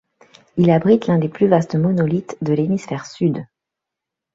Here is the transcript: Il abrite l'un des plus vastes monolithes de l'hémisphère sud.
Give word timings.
Il 0.57 0.71
abrite 0.71 1.05
l'un 1.05 1.19
des 1.19 1.29
plus 1.29 1.47
vastes 1.47 1.75
monolithes 1.75 2.35
de 2.43 2.53
l'hémisphère 2.53 3.05
sud. 3.05 3.45